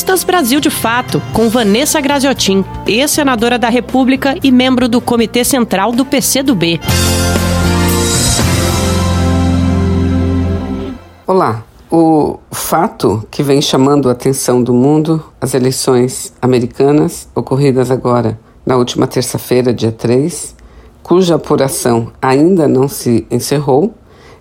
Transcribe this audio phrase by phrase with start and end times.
[0.00, 5.92] Entrevistas Brasil de Fato, com Vanessa Graziotin, ex-senadora da República e membro do Comitê Central
[5.92, 6.80] do PCdoB.
[11.26, 11.62] Olá.
[11.90, 18.78] O fato que vem chamando a atenção do mundo, as eleições americanas, ocorridas agora na
[18.78, 20.56] última terça-feira, dia 3,
[21.02, 23.92] cuja apuração ainda não se encerrou,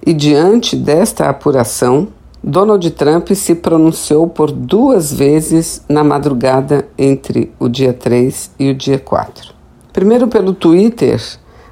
[0.06, 2.08] e diante desta apuração,
[2.42, 8.76] Donald Trump se pronunciou por duas vezes na madrugada entre o dia 3 e o
[8.76, 9.54] dia 4.
[9.92, 11.22] Primeiro pelo Twitter,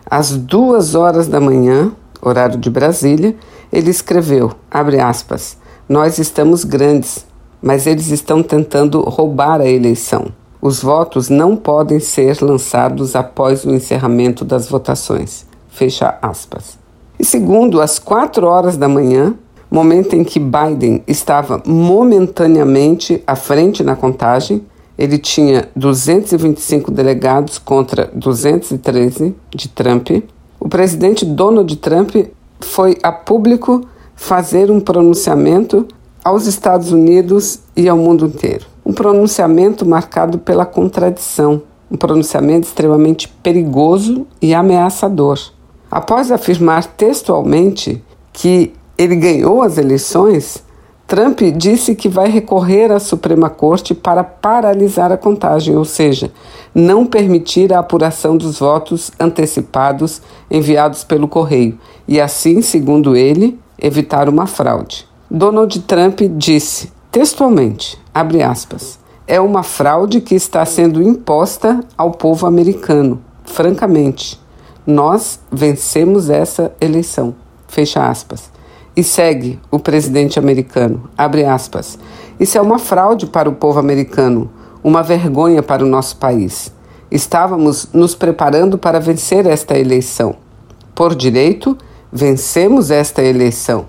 [0.06, 3.34] às duas horas da manhã, horário de Brasília,
[3.72, 7.26] ele escreveu, abre aspas, nós estamos grandes,
[7.62, 10.26] mas eles estão tentando roubar a eleição.
[10.62, 15.46] Os votos não podem ser lançados após o encerramento das votações.
[15.70, 16.78] Fecha aspas.
[17.18, 19.34] E segundo, às quatro horas da manhã,
[19.76, 24.64] momento em que Biden estava momentaneamente à frente na contagem.
[24.98, 30.10] Ele tinha 225 delegados contra 213 de Trump.
[30.60, 32.16] O presidente Donald Trump
[32.60, 35.88] foi a público fazer um pronunciamento
[36.24, 38.66] aos Estados Unidos e ao mundo inteiro.
[38.86, 45.40] Um pronunciamento marcado pela contradição, um pronunciamento extremamente perigoso e ameaçador.
[45.90, 50.64] Após afirmar textualmente que ele ganhou as eleições,
[51.08, 56.32] Trump disse que vai recorrer à Suprema Corte para paralisar a contagem, ou seja,
[56.76, 64.28] não permitir a apuração dos votos antecipados enviados pelo correio, e assim, segundo ele, evitar
[64.28, 65.08] uma fraude.
[65.32, 72.46] Donald Trump disse textualmente, abre aspas, é uma fraude que está sendo imposta ao povo
[72.46, 73.22] americano.
[73.46, 74.40] Francamente,
[74.86, 77.36] nós vencemos essa eleição.
[77.68, 78.57] Fecha aspas.
[78.98, 82.00] E segue o presidente americano, abre aspas.
[82.40, 84.50] Isso é uma fraude para o povo americano,
[84.84, 86.74] uma vergonha para o nosso país.
[87.12, 90.36] Estávamos nos preparando para vencer esta eleição.
[90.96, 91.78] Por direito,
[92.12, 93.86] vencemos esta eleição.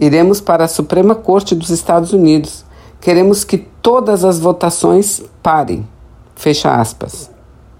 [0.00, 2.64] Iremos para a Suprema Corte dos Estados Unidos.
[3.00, 5.86] Queremos que todas as votações parem.
[6.34, 7.30] Fecha aspas.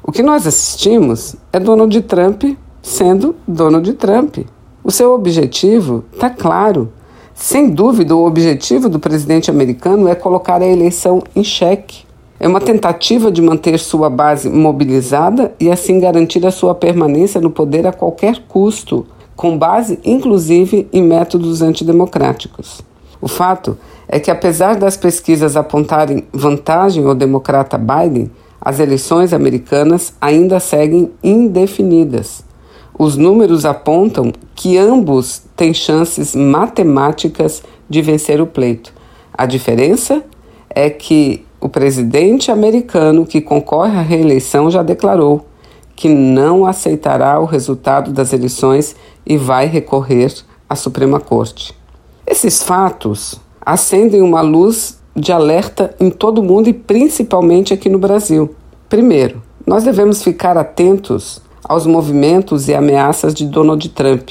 [0.05, 2.45] O que nós assistimos é Donald Trump
[2.81, 4.39] sendo Donald Trump.
[4.83, 6.91] O seu objetivo está claro.
[7.35, 12.05] Sem dúvida, o objetivo do presidente americano é colocar a eleição em xeque.
[12.39, 17.51] É uma tentativa de manter sua base mobilizada e assim garantir a sua permanência no
[17.51, 22.81] poder a qualquer custo, com base inclusive em métodos antidemocráticos.
[23.21, 23.77] O fato
[24.09, 31.11] é que, apesar das pesquisas apontarem vantagem ao democrata Biden, as eleições americanas ainda seguem
[31.23, 32.43] indefinidas.
[33.03, 38.93] Os números apontam que ambos têm chances matemáticas de vencer o pleito.
[39.33, 40.23] A diferença
[40.69, 45.47] é que o presidente americano que concorre à reeleição já declarou
[45.97, 48.95] que não aceitará o resultado das eleições
[49.25, 50.35] e vai recorrer
[50.69, 51.75] à Suprema Corte.
[52.27, 57.99] Esses fatos acendem uma luz de alerta em todo o mundo e principalmente aqui no
[57.99, 58.55] Brasil.
[58.91, 64.31] Primeiro, nós devemos ficar atentos aos movimentos e ameaças de Donald Trump,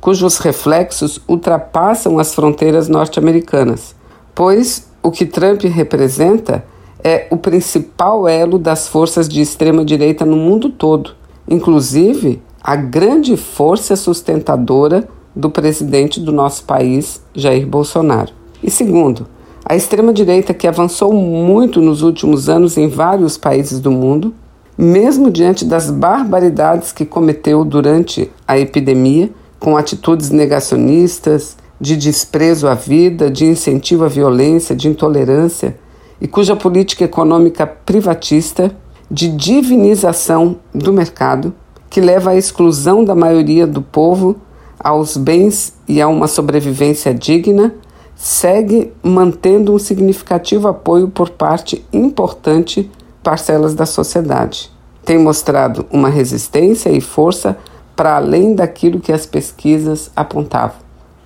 [0.00, 3.94] cujos reflexos ultrapassam as fronteiras norte-americanas,
[4.34, 6.64] pois o que Trump representa
[7.04, 11.10] é o principal elo das forças de extrema-direita no mundo todo,
[11.46, 18.32] inclusive a grande força sustentadora do presidente do nosso país, Jair Bolsonaro.
[18.62, 19.26] E segundo,
[19.66, 24.34] a extrema-direita que avançou muito nos últimos anos em vários países do mundo
[24.80, 32.74] mesmo diante das barbaridades que cometeu durante a epidemia, com atitudes negacionistas, de desprezo à
[32.74, 35.76] vida, de incentivo à violência, de intolerância,
[36.18, 38.74] e cuja política econômica privatista,
[39.10, 41.52] de divinização do mercado,
[41.90, 44.36] que leva à exclusão da maioria do povo
[44.78, 47.74] aos bens e a uma sobrevivência digna,
[48.16, 52.90] segue mantendo um significativo apoio por parte importante
[53.22, 54.70] parcelas da sociedade.
[55.04, 57.56] Tem mostrado uma resistência e força
[57.96, 60.76] para além daquilo que as pesquisas apontavam.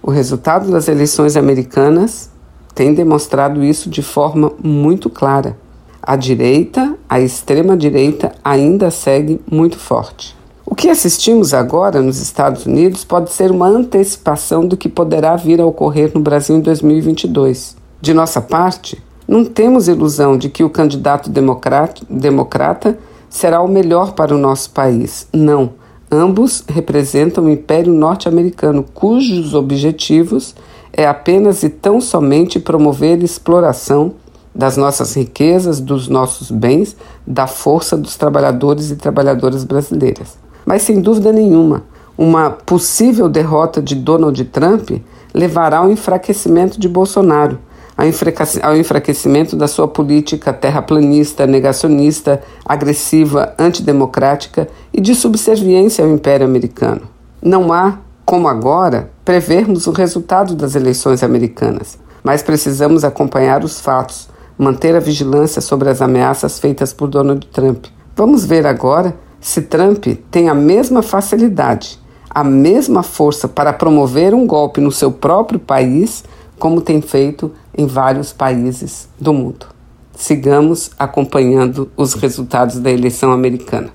[0.03, 2.31] O resultado das eleições americanas
[2.75, 5.57] tem demonstrado isso de forma muito clara.
[6.03, 10.37] A direita, a extrema-direita, ainda segue muito forte.
[10.67, 15.61] O que assistimos agora nos Estados Unidos pode ser uma antecipação do que poderá vir
[15.61, 17.77] a ocorrer no Brasil em 2022.
[18.01, 22.99] De nossa parte, não temos ilusão de que o candidato democrata, democrata
[23.29, 25.27] será o melhor para o nosso país.
[25.33, 25.73] Não.
[26.11, 30.55] Ambos representam o Império Norte-Americano, cujos objetivos
[30.93, 34.15] é apenas e tão somente promover exploração
[34.55, 40.39] das nossas riquezas, dos nossos bens, da força dos trabalhadores e trabalhadoras brasileiras.
[40.65, 41.83] Mas sem dúvida nenhuma,
[42.17, 44.91] uma possível derrota de Donald Trump
[45.35, 47.59] levará ao enfraquecimento de Bolsonaro,
[47.97, 57.03] ao enfraquecimento da sua política terraplanista, negacionista, agressiva, antidemocrática e de subserviência ao Império Americano.
[57.41, 64.29] Não há, como agora, prevermos o resultado das eleições americanas, mas precisamos acompanhar os fatos,
[64.59, 67.87] manter a vigilância sobre as ameaças feitas por Donald Trump.
[68.17, 71.99] Vamos ver agora se Trump tem a mesma facilidade,
[72.31, 76.25] a mesma força para promover um golpe no seu próprio país,
[76.59, 79.67] como tem feito em vários países do mundo.
[80.15, 83.91] Sigamos acompanhando os resultados da eleição americana.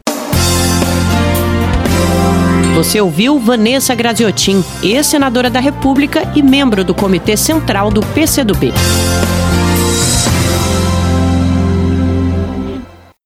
[2.75, 8.71] Você ouviu Vanessa Graziotin, ex-senadora da República e membro do Comitê Central do PCdoB.